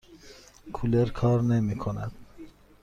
کولر 0.73 1.09
کار 1.09 1.41
نمی 1.41 1.75
کند. 1.75 2.11